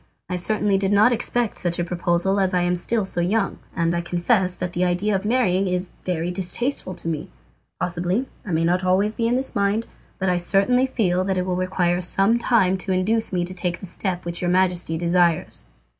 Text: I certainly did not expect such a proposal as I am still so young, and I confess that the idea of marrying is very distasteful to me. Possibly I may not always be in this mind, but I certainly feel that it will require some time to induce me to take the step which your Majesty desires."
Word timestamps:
I 0.29 0.35
certainly 0.35 0.79
did 0.79 0.91
not 0.91 1.13
expect 1.13 1.59
such 1.59 1.77
a 1.77 1.83
proposal 1.83 2.39
as 2.39 2.55
I 2.55 2.63
am 2.63 2.75
still 2.75 3.05
so 3.05 3.21
young, 3.21 3.59
and 3.75 3.93
I 3.93 4.01
confess 4.01 4.57
that 4.57 4.73
the 4.73 4.83
idea 4.83 5.13
of 5.15 5.25
marrying 5.25 5.67
is 5.67 5.91
very 6.03 6.31
distasteful 6.31 6.95
to 6.95 7.07
me. 7.07 7.29
Possibly 7.79 8.25
I 8.43 8.49
may 8.51 8.63
not 8.65 8.83
always 8.83 9.13
be 9.13 9.27
in 9.27 9.35
this 9.35 9.55
mind, 9.55 9.85
but 10.17 10.27
I 10.27 10.37
certainly 10.37 10.87
feel 10.87 11.23
that 11.25 11.37
it 11.37 11.45
will 11.45 11.55
require 11.55 12.01
some 12.01 12.39
time 12.39 12.77
to 12.77 12.91
induce 12.91 13.31
me 13.31 13.45
to 13.45 13.53
take 13.53 13.79
the 13.79 13.85
step 13.85 14.25
which 14.25 14.41
your 14.41 14.49
Majesty 14.49 14.97
desires." 14.97 15.67